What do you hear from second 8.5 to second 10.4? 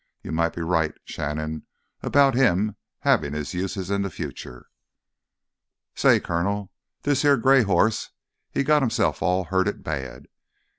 got hisself all hurted bad.